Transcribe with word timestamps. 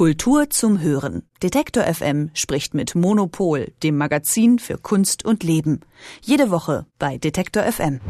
Kultur 0.00 0.48
zum 0.48 0.80
Hören. 0.80 1.24
Detektor 1.42 1.84
FM 1.84 2.30
spricht 2.32 2.72
mit 2.72 2.94
Monopol, 2.94 3.70
dem 3.82 3.98
Magazin 3.98 4.58
für 4.58 4.78
Kunst 4.78 5.26
und 5.26 5.42
Leben. 5.42 5.80
Jede 6.22 6.50
Woche 6.50 6.86
bei 6.98 7.18
Detektor 7.18 7.64
FM. 7.64 8.00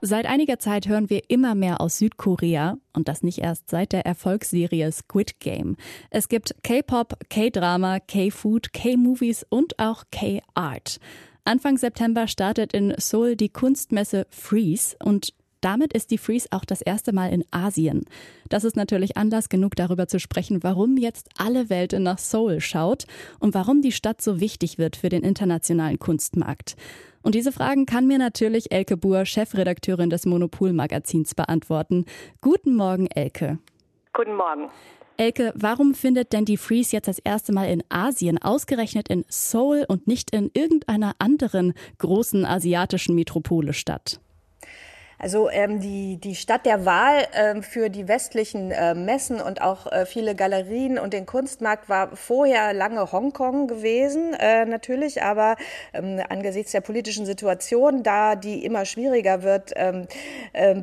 Seit 0.00 0.26
einiger 0.26 0.60
Zeit 0.60 0.86
hören 0.86 1.10
wir 1.10 1.28
immer 1.28 1.56
mehr 1.56 1.80
aus 1.80 1.98
Südkorea 1.98 2.76
und 2.92 3.08
das 3.08 3.24
nicht 3.24 3.38
erst 3.38 3.68
seit 3.68 3.90
der 3.90 4.06
Erfolgsserie 4.06 4.92
Squid 4.92 5.40
Game. 5.40 5.76
Es 6.08 6.28
gibt 6.28 6.54
K-Pop, 6.62 7.14
K-Drama, 7.28 7.98
K-Food, 7.98 8.72
K-Movies 8.72 9.44
und 9.48 9.80
auch 9.80 10.04
K-Art. 10.12 11.00
Anfang 11.42 11.78
September 11.78 12.28
startet 12.28 12.72
in 12.72 12.94
Seoul 12.96 13.34
die 13.34 13.48
Kunstmesse 13.48 14.28
Freeze 14.30 14.94
und 15.02 15.34
damit 15.64 15.94
ist 15.94 16.10
die 16.10 16.18
Freeze 16.18 16.48
auch 16.50 16.64
das 16.64 16.82
erste 16.82 17.12
Mal 17.12 17.32
in 17.32 17.44
Asien. 17.50 18.04
Das 18.48 18.64
ist 18.64 18.76
natürlich 18.76 19.16
Anlass 19.16 19.48
genug 19.48 19.76
darüber 19.76 20.06
zu 20.06 20.20
sprechen, 20.20 20.62
warum 20.62 20.98
jetzt 20.98 21.30
alle 21.38 21.70
Welt 21.70 21.94
nach 21.98 22.18
Seoul 22.18 22.60
schaut 22.60 23.06
und 23.40 23.54
warum 23.54 23.80
die 23.80 23.92
Stadt 23.92 24.20
so 24.20 24.40
wichtig 24.40 24.76
wird 24.76 24.96
für 24.96 25.08
den 25.08 25.22
internationalen 25.22 25.98
Kunstmarkt. 25.98 26.76
Und 27.22 27.34
diese 27.34 27.52
Fragen 27.52 27.86
kann 27.86 28.06
mir 28.06 28.18
natürlich 28.18 28.70
Elke 28.70 28.98
Buhr, 28.98 29.24
Chefredakteurin 29.24 30.10
des 30.10 30.26
Monopol-Magazins, 30.26 31.34
beantworten. 31.34 32.04
Guten 32.42 32.76
Morgen, 32.76 33.06
Elke. 33.06 33.58
Guten 34.12 34.36
Morgen. 34.36 34.68
Elke, 35.16 35.52
warum 35.56 35.94
findet 35.94 36.32
denn 36.32 36.44
die 36.44 36.58
Freeze 36.58 36.94
jetzt 36.94 37.08
das 37.08 37.20
erste 37.20 37.52
Mal 37.52 37.70
in 37.70 37.82
Asien, 37.88 38.36
ausgerechnet 38.42 39.08
in 39.08 39.24
Seoul 39.28 39.86
und 39.88 40.06
nicht 40.06 40.32
in 40.32 40.50
irgendeiner 40.52 41.14
anderen 41.18 41.72
großen 41.98 42.44
asiatischen 42.44 43.14
Metropole 43.14 43.72
statt? 43.72 44.20
Also 45.18 45.48
ähm, 45.50 45.80
die, 45.80 46.18
die 46.18 46.34
Stadt 46.34 46.66
der 46.66 46.84
Wahl 46.84 47.26
ähm, 47.34 47.62
für 47.62 47.88
die 47.88 48.08
westlichen 48.08 48.70
äh, 48.70 48.94
Messen 48.94 49.40
und 49.40 49.62
auch 49.62 49.90
äh, 49.90 50.06
viele 50.06 50.34
Galerien 50.34 50.98
und 50.98 51.12
den 51.12 51.26
Kunstmarkt 51.26 51.88
war 51.88 52.16
vorher 52.16 52.72
lange 52.72 53.12
Hongkong 53.12 53.68
gewesen, 53.68 54.34
äh, 54.34 54.64
natürlich, 54.64 55.22
aber 55.22 55.56
ähm, 55.92 56.20
angesichts 56.28 56.72
der 56.72 56.80
politischen 56.80 57.26
Situation, 57.26 58.02
da 58.02 58.34
die 58.34 58.64
immer 58.64 58.84
schwieriger 58.84 59.42
wird, 59.42 59.72
ähm, 59.76 60.06
äh, 60.52 60.74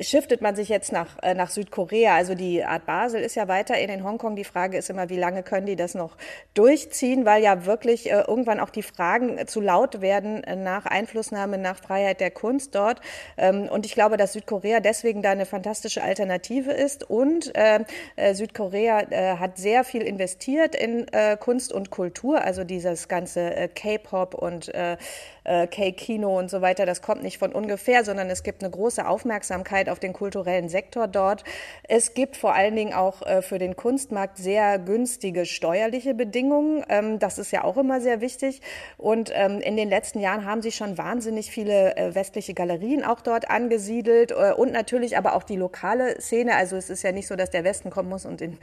shiftet 0.00 0.42
man 0.42 0.54
sich 0.54 0.68
jetzt 0.68 0.92
nach, 0.92 1.18
äh, 1.22 1.34
nach 1.34 1.50
Südkorea. 1.50 2.14
Also 2.14 2.34
die 2.34 2.64
Art 2.64 2.86
Basel 2.86 3.20
ist 3.22 3.34
ja 3.34 3.48
weiterhin 3.48 3.90
in 3.90 4.04
Hongkong. 4.04 4.36
Die 4.36 4.44
Frage 4.44 4.78
ist 4.78 4.90
immer, 4.90 5.08
wie 5.08 5.18
lange 5.18 5.42
können 5.42 5.66
die 5.66 5.76
das 5.76 5.94
noch 5.94 6.16
durchziehen, 6.54 7.24
weil 7.24 7.42
ja 7.42 7.66
wirklich 7.66 8.10
äh, 8.10 8.24
irgendwann 8.26 8.60
auch 8.60 8.70
die 8.70 8.82
Fragen 8.82 9.46
zu 9.46 9.60
laut 9.60 10.00
werden 10.00 10.44
äh, 10.44 10.56
nach 10.56 10.86
Einflussnahme, 10.86 11.58
nach 11.58 11.78
Freiheit 11.78 12.20
der 12.20 12.30
Kunst 12.30 12.74
dort. 12.74 13.00
Ähm, 13.36 13.68
und 13.72 13.86
ich 13.86 13.94
glaube, 13.94 14.16
dass 14.16 14.34
Südkorea 14.34 14.80
deswegen 14.80 15.22
da 15.22 15.30
eine 15.30 15.46
fantastische 15.46 16.02
Alternative 16.02 16.72
ist. 16.72 17.08
Und 17.08 17.54
äh, 17.56 17.80
äh, 18.16 18.34
Südkorea 18.34 19.00
äh, 19.10 19.36
hat 19.38 19.58
sehr 19.58 19.84
viel 19.84 20.02
investiert 20.02 20.74
in 20.74 21.08
äh, 21.08 21.36
Kunst 21.36 21.72
und 21.72 21.90
Kultur, 21.90 22.42
also 22.42 22.64
dieses 22.64 23.08
ganze 23.08 23.54
äh, 23.54 23.68
K-Pop 23.68 24.34
und 24.34 24.72
äh, 24.74 24.96
K-Kino 25.44 26.38
und 26.38 26.50
so 26.50 26.60
weiter, 26.60 26.86
das 26.86 27.02
kommt 27.02 27.24
nicht 27.24 27.38
von 27.38 27.52
ungefähr, 27.52 28.04
sondern 28.04 28.30
es 28.30 28.44
gibt 28.44 28.62
eine 28.62 28.70
große 28.70 29.04
Aufmerksamkeit 29.04 29.88
auf 29.88 29.98
den 29.98 30.12
kulturellen 30.12 30.68
Sektor 30.68 31.08
dort. 31.08 31.42
Es 31.82 32.14
gibt 32.14 32.36
vor 32.36 32.54
allen 32.54 32.76
Dingen 32.76 32.92
auch 32.92 33.22
für 33.42 33.58
den 33.58 33.74
Kunstmarkt 33.74 34.38
sehr 34.38 34.78
günstige 34.78 35.44
steuerliche 35.44 36.14
Bedingungen. 36.14 36.84
Ähm, 36.88 37.18
das 37.18 37.38
ist 37.38 37.50
ja 37.50 37.64
auch 37.64 37.76
immer 37.76 38.00
sehr 38.00 38.20
wichtig. 38.20 38.60
Und 38.98 39.32
ähm, 39.34 39.58
in 39.58 39.76
den 39.76 39.88
letzten 39.88 40.20
Jahren 40.20 40.46
haben 40.46 40.62
sich 40.62 40.76
schon 40.76 40.96
wahnsinnig 40.96 41.50
viele 41.50 42.12
westliche 42.12 42.54
Galerien 42.54 43.02
auch 43.02 43.20
dort 43.20 43.50
angesiedelt 43.62 44.32
und 44.32 44.72
natürlich 44.72 45.16
aber 45.16 45.34
auch 45.34 45.42
die 45.42 45.56
lokale 45.56 46.20
Szene. 46.20 46.56
Also 46.56 46.76
es 46.76 46.90
ist 46.90 47.02
ja 47.02 47.12
nicht 47.12 47.26
so, 47.26 47.36
dass 47.36 47.50
der 47.50 47.64
Westen 47.64 47.90
kommen 47.90 48.08
muss 48.08 48.24
und 48.26 48.40
in 48.40 48.58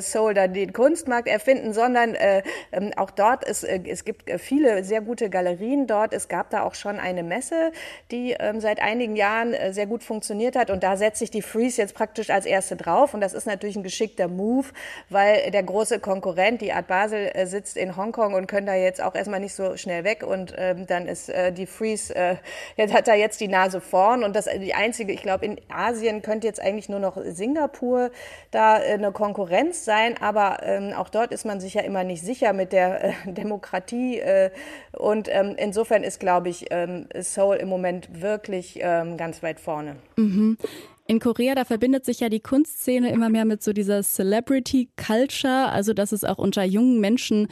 Seoul 0.00 0.34
dann 0.34 0.52
den 0.52 0.72
Kunstmarkt 0.72 1.28
erfinden, 1.28 1.72
sondern 1.72 2.16
ähm, 2.18 2.92
auch 2.96 3.10
dort 3.10 3.44
ist, 3.44 3.64
es 3.64 4.04
gibt 4.04 4.30
viele 4.40 4.84
sehr 4.84 5.00
gute 5.00 5.30
Galerien 5.30 5.86
dort 5.86 6.12
es 6.18 6.28
gab 6.28 6.50
da 6.50 6.62
auch 6.62 6.74
schon 6.74 6.98
eine 6.98 7.22
Messe, 7.22 7.72
die 8.10 8.34
ähm, 8.38 8.60
seit 8.60 8.80
einigen 8.80 9.14
Jahren 9.14 9.54
äh, 9.54 9.72
sehr 9.72 9.86
gut 9.86 10.02
funktioniert 10.02 10.56
hat. 10.56 10.68
Und 10.68 10.82
da 10.82 10.96
setzt 10.96 11.20
sich 11.20 11.30
die 11.30 11.42
Freeze 11.42 11.80
jetzt 11.80 11.94
praktisch 11.94 12.30
als 12.30 12.44
erste 12.44 12.74
drauf. 12.76 13.14
Und 13.14 13.20
das 13.20 13.34
ist 13.34 13.46
natürlich 13.46 13.76
ein 13.76 13.84
geschickter 13.84 14.26
Move, 14.26 14.66
weil 15.08 15.50
der 15.52 15.62
große 15.62 16.00
Konkurrent, 16.00 16.60
die 16.60 16.72
Art 16.72 16.88
Basel, 16.88 17.30
äh, 17.34 17.46
sitzt 17.46 17.76
in 17.76 17.96
Hongkong 17.96 18.34
und 18.34 18.46
können 18.48 18.66
da 18.66 18.74
jetzt 18.74 19.00
auch 19.00 19.14
erstmal 19.14 19.40
nicht 19.40 19.54
so 19.54 19.76
schnell 19.76 20.02
weg. 20.02 20.24
Und 20.26 20.54
ähm, 20.58 20.86
dann 20.86 21.06
ist 21.06 21.28
äh, 21.28 21.52
die 21.52 21.66
Freeze, 21.66 22.14
äh, 22.14 22.36
jetzt 22.76 22.92
hat 22.92 23.06
da 23.06 23.14
jetzt 23.14 23.40
die 23.40 23.48
Nase 23.48 23.80
vorn. 23.80 24.24
Und 24.28 24.36
das 24.36 24.46
die 24.60 24.74
einzige, 24.74 25.10
ich 25.12 25.22
glaube, 25.22 25.46
in 25.46 25.56
Asien 25.68 26.20
könnte 26.20 26.46
jetzt 26.46 26.60
eigentlich 26.60 26.90
nur 26.90 27.00
noch 27.00 27.16
Singapur 27.24 28.10
da 28.50 28.78
äh, 28.78 28.92
eine 28.92 29.10
Konkurrenz 29.10 29.86
sein. 29.86 30.16
Aber 30.20 30.58
ähm, 30.62 30.92
auch 30.92 31.08
dort 31.08 31.32
ist 31.32 31.46
man 31.46 31.60
sich 31.60 31.74
ja 31.74 31.80
immer 31.80 32.04
nicht 32.04 32.22
sicher 32.22 32.52
mit 32.52 32.72
der 32.72 33.04
äh, 33.04 33.12
Demokratie. 33.26 34.18
Äh, 34.18 34.50
und 34.92 35.28
ähm, 35.30 35.54
insofern 35.56 36.04
ist, 36.04 36.20
glaube 36.20 36.50
ich, 36.50 36.66
ähm, 36.70 37.06
Seoul 37.14 37.56
im 37.56 37.70
Moment 37.70 38.20
wirklich 38.20 38.78
ähm, 38.82 39.16
ganz 39.16 39.42
weit 39.42 39.60
vorne. 39.60 39.96
Mhm. 40.16 40.58
In 41.06 41.20
Korea, 41.20 41.54
da 41.54 41.64
verbindet 41.64 42.04
sich 42.04 42.20
ja 42.20 42.28
die 42.28 42.40
Kunstszene 42.40 43.10
immer 43.10 43.30
mehr 43.30 43.46
mit 43.46 43.62
so 43.62 43.72
dieser 43.72 44.02
Celebrity 44.02 44.90
Culture, 44.96 45.70
also 45.70 45.94
dass 45.94 46.12
es 46.12 46.22
auch 46.22 46.36
unter 46.36 46.64
jungen 46.64 47.00
Menschen 47.00 47.48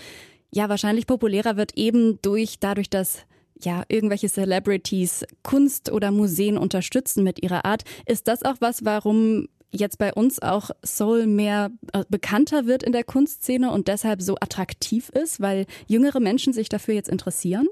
ja 0.50 0.68
wahrscheinlich 0.68 1.06
populärer 1.06 1.56
wird, 1.56 1.72
eben 1.74 2.18
durch 2.20 2.60
dadurch, 2.60 2.90
dass 2.90 3.24
ja, 3.62 3.84
irgendwelche 3.88 4.28
Celebrities 4.28 5.24
Kunst 5.42 5.90
oder 5.90 6.10
Museen 6.10 6.58
unterstützen 6.58 7.24
mit 7.24 7.42
ihrer 7.42 7.64
Art. 7.64 7.84
Ist 8.06 8.28
das 8.28 8.42
auch 8.42 8.56
was, 8.60 8.84
warum 8.84 9.48
jetzt 9.72 9.98
bei 9.98 10.12
uns 10.12 10.40
auch 10.40 10.70
Soul 10.84 11.26
mehr 11.26 11.70
äh, 11.92 12.04
bekannter 12.08 12.66
wird 12.66 12.82
in 12.82 12.92
der 12.92 13.04
Kunstszene 13.04 13.70
und 13.70 13.88
deshalb 13.88 14.22
so 14.22 14.36
attraktiv 14.36 15.08
ist, 15.10 15.40
weil 15.40 15.66
jüngere 15.86 16.20
Menschen 16.20 16.52
sich 16.52 16.68
dafür 16.68 16.94
jetzt 16.94 17.08
interessieren? 17.08 17.66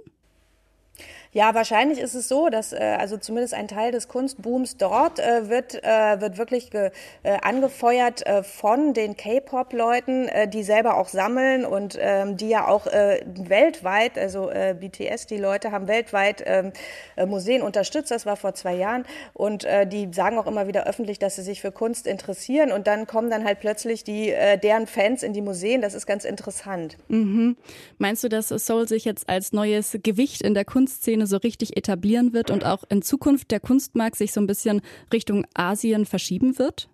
Ja, 1.34 1.52
wahrscheinlich 1.52 1.98
ist 1.98 2.14
es 2.14 2.28
so, 2.28 2.48
dass 2.48 2.72
äh, 2.72 2.76
also 2.76 3.16
zumindest 3.16 3.54
ein 3.54 3.66
Teil 3.66 3.90
des 3.90 4.06
Kunstbooms 4.06 4.76
dort 4.76 5.18
äh, 5.18 5.48
wird, 5.48 5.74
äh, 5.82 6.20
wird 6.20 6.38
wirklich 6.38 6.70
ge, 6.70 6.92
äh, 7.24 7.38
angefeuert 7.42 8.24
äh, 8.24 8.44
von 8.44 8.94
den 8.94 9.16
K-Pop-Leuten, 9.16 10.28
äh, 10.28 10.46
die 10.46 10.62
selber 10.62 10.96
auch 10.96 11.08
sammeln 11.08 11.64
und 11.64 11.98
ähm, 12.00 12.36
die 12.36 12.50
ja 12.50 12.68
auch 12.68 12.86
äh, 12.86 13.20
weltweit, 13.26 14.16
also 14.16 14.48
äh, 14.48 14.76
BTS, 14.78 15.26
die 15.26 15.38
Leute 15.38 15.72
haben 15.72 15.88
weltweit 15.88 16.40
äh, 16.42 16.70
Museen 17.26 17.62
unterstützt, 17.62 18.12
das 18.12 18.26
war 18.26 18.36
vor 18.36 18.54
zwei 18.54 18.76
Jahren 18.76 19.04
und 19.32 19.64
äh, 19.64 19.88
die 19.88 20.08
sagen 20.12 20.38
auch 20.38 20.46
immer 20.46 20.68
wieder 20.68 20.86
öffentlich, 20.86 21.18
dass 21.18 21.34
sie 21.34 21.42
sich 21.42 21.60
für 21.60 21.72
Kunst 21.72 22.06
interessieren 22.06 22.70
und 22.70 22.86
dann 22.86 23.08
kommen 23.08 23.28
dann 23.28 23.44
halt 23.44 23.58
plötzlich 23.58 24.04
die 24.04 24.30
äh, 24.30 24.56
deren 24.56 24.86
Fans 24.86 25.24
in 25.24 25.32
die 25.32 25.42
Museen, 25.42 25.82
das 25.82 25.94
ist 25.94 26.06
ganz 26.06 26.24
interessant. 26.24 26.96
Mhm. 27.08 27.56
Meinst 27.98 28.22
du, 28.22 28.28
dass 28.28 28.50
Soul 28.50 28.86
sich 28.86 29.04
jetzt 29.04 29.28
als 29.28 29.52
neues 29.52 29.98
Gewicht 30.00 30.40
in 30.40 30.54
der 30.54 30.64
Kunstszene 30.64 31.23
Szene 31.24 31.26
so 31.26 31.36
richtig 31.38 31.76
etablieren 31.76 32.32
wird 32.32 32.50
und 32.50 32.64
auch 32.64 32.84
in 32.88 33.02
Zukunft 33.02 33.50
der 33.50 33.60
Kunstmarkt 33.60 34.16
sich 34.16 34.32
so 34.32 34.40
ein 34.40 34.46
bisschen 34.46 34.80
Richtung 35.12 35.46
Asien 35.54 36.06
verschieben 36.06 36.58
wird? 36.58 36.88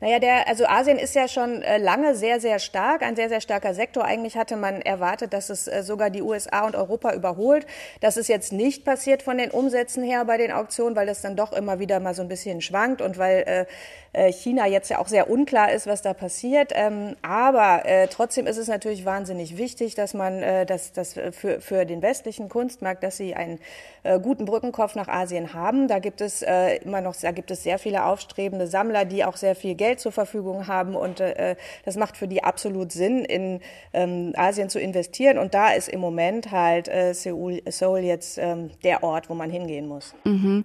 Naja, 0.00 0.20
der, 0.20 0.46
also 0.46 0.64
Asien 0.66 0.96
ist 0.96 1.16
ja 1.16 1.26
schon 1.26 1.60
äh, 1.62 1.78
lange 1.78 2.14
sehr, 2.14 2.40
sehr 2.40 2.60
stark, 2.60 3.02
ein 3.02 3.16
sehr, 3.16 3.28
sehr 3.28 3.40
starker 3.40 3.74
Sektor. 3.74 4.04
Eigentlich 4.04 4.36
hatte 4.36 4.56
man 4.56 4.80
erwartet, 4.80 5.32
dass 5.32 5.50
es 5.50 5.66
äh, 5.66 5.82
sogar 5.82 6.10
die 6.10 6.22
USA 6.22 6.64
und 6.66 6.76
Europa 6.76 7.12
überholt. 7.14 7.66
Das 8.00 8.16
ist 8.16 8.28
jetzt 8.28 8.52
nicht 8.52 8.84
passiert 8.84 9.22
von 9.22 9.38
den 9.38 9.50
Umsätzen 9.50 10.04
her 10.04 10.24
bei 10.24 10.36
den 10.36 10.52
Auktionen, 10.52 10.94
weil 10.94 11.06
das 11.06 11.20
dann 11.20 11.34
doch 11.34 11.52
immer 11.52 11.80
wieder 11.80 11.98
mal 11.98 12.14
so 12.14 12.22
ein 12.22 12.28
bisschen 12.28 12.60
schwankt 12.60 13.02
und 13.02 13.18
weil 13.18 13.66
äh, 14.12 14.28
äh 14.28 14.32
China 14.32 14.68
jetzt 14.68 14.88
ja 14.88 15.00
auch 15.00 15.08
sehr 15.08 15.28
unklar 15.28 15.72
ist, 15.72 15.88
was 15.88 16.00
da 16.00 16.14
passiert. 16.14 16.70
Ähm, 16.76 17.16
aber 17.22 17.84
äh, 17.84 18.06
trotzdem 18.06 18.46
ist 18.46 18.56
es 18.56 18.68
natürlich 18.68 19.04
wahnsinnig 19.04 19.58
wichtig, 19.58 19.96
dass 19.96 20.14
man 20.14 20.42
äh, 20.44 20.64
dass, 20.64 20.92
dass 20.92 21.14
für, 21.32 21.60
für 21.60 21.84
den 21.84 22.02
westlichen 22.02 22.48
Kunstmarkt, 22.48 23.02
dass 23.02 23.16
sie 23.16 23.34
einen 23.34 23.58
äh, 24.04 24.20
guten 24.20 24.44
Brückenkopf 24.44 24.94
nach 24.94 25.08
Asien 25.08 25.54
haben. 25.54 25.88
Da 25.88 25.98
gibt 25.98 26.20
es 26.20 26.42
äh, 26.42 26.76
immer 26.76 27.00
noch, 27.00 27.16
da 27.16 27.32
gibt 27.32 27.50
es 27.50 27.64
sehr 27.64 27.78
viele 27.78 28.04
aufstrebende 28.04 28.68
Sammler, 28.68 29.04
die 29.04 29.24
auch 29.24 29.36
sehr 29.36 29.47
viel 29.54 29.74
Geld 29.74 30.00
zur 30.00 30.12
Verfügung 30.12 30.66
haben 30.66 30.94
und 30.94 31.20
äh, 31.20 31.56
das 31.84 31.96
macht 31.96 32.16
für 32.16 32.28
die 32.28 32.42
absolut 32.42 32.92
Sinn, 32.92 33.24
in 33.24 33.60
ähm, 33.92 34.32
Asien 34.36 34.68
zu 34.68 34.80
investieren 34.80 35.38
und 35.38 35.54
da 35.54 35.72
ist 35.72 35.88
im 35.88 36.00
Moment 36.00 36.50
halt 36.50 36.88
äh, 36.88 37.12
Seoul, 37.12 37.62
Seoul 37.68 38.00
jetzt 38.00 38.38
ähm, 38.38 38.70
der 38.84 39.02
Ort, 39.02 39.30
wo 39.30 39.34
man 39.34 39.50
hingehen 39.50 39.86
muss. 39.86 40.14
Mhm. 40.24 40.64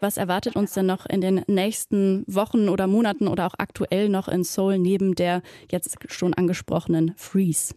Was 0.00 0.16
erwartet 0.16 0.54
uns 0.54 0.74
denn 0.74 0.86
noch 0.86 1.06
in 1.06 1.20
den 1.20 1.42
nächsten 1.48 2.24
Wochen 2.28 2.68
oder 2.68 2.86
Monaten 2.86 3.26
oder 3.26 3.46
auch 3.46 3.54
aktuell 3.58 4.08
noch 4.08 4.28
in 4.28 4.44
Seoul 4.44 4.78
neben 4.78 5.16
der 5.16 5.42
jetzt 5.70 5.96
schon 6.06 6.34
angesprochenen 6.34 7.14
Freeze? 7.16 7.74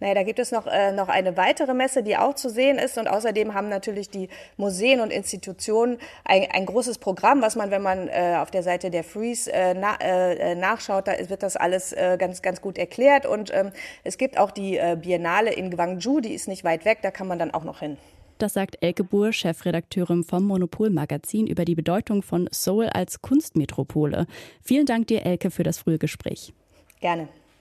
Naja, 0.00 0.14
da 0.14 0.22
gibt 0.22 0.38
es 0.38 0.52
noch, 0.52 0.66
äh, 0.66 0.92
noch 0.92 1.08
eine 1.08 1.36
weitere 1.36 1.74
Messe, 1.74 2.02
die 2.02 2.16
auch 2.16 2.34
zu 2.34 2.48
sehen 2.48 2.78
ist. 2.78 2.98
Und 2.98 3.08
außerdem 3.08 3.54
haben 3.54 3.68
natürlich 3.68 4.10
die 4.10 4.28
Museen 4.56 5.00
und 5.00 5.12
Institutionen 5.12 5.98
ein, 6.24 6.46
ein 6.52 6.66
großes 6.66 6.98
Programm, 6.98 7.42
was 7.42 7.56
man, 7.56 7.70
wenn 7.70 7.82
man 7.82 8.08
äh, 8.08 8.36
auf 8.38 8.50
der 8.50 8.62
Seite 8.62 8.90
der 8.90 9.04
Freeze 9.04 9.52
äh, 9.52 9.74
na, 9.74 9.96
äh, 10.00 10.54
nachschaut, 10.54 11.08
da 11.08 11.12
wird 11.28 11.42
das 11.42 11.56
alles 11.56 11.92
äh, 11.92 12.16
ganz, 12.18 12.42
ganz 12.42 12.60
gut 12.60 12.78
erklärt. 12.78 13.26
Und 13.26 13.52
ähm, 13.54 13.72
es 14.04 14.18
gibt 14.18 14.38
auch 14.38 14.50
die 14.50 14.76
äh, 14.76 14.96
Biennale 15.00 15.52
in 15.52 15.70
Gwangju, 15.70 16.20
die 16.20 16.34
ist 16.34 16.48
nicht 16.48 16.64
weit 16.64 16.84
weg, 16.84 16.98
da 17.02 17.10
kann 17.10 17.26
man 17.26 17.38
dann 17.38 17.52
auch 17.52 17.64
noch 17.64 17.80
hin. 17.80 17.96
Das 18.38 18.54
sagt 18.54 18.78
Elke 18.80 19.02
Buhr, 19.02 19.32
Chefredakteurin 19.32 20.22
vom 20.22 20.44
Monopol-Magazin 20.44 21.48
über 21.48 21.64
die 21.64 21.74
Bedeutung 21.74 22.22
von 22.22 22.48
Seoul 22.52 22.86
als 22.86 23.20
Kunstmetropole. 23.20 24.26
Vielen 24.62 24.86
Dank 24.86 25.08
dir, 25.08 25.26
Elke, 25.26 25.50
für 25.50 25.64
das 25.64 25.78
frühe 25.78 25.98
Gespräch. 25.98 26.52
Gerne. 27.00 27.28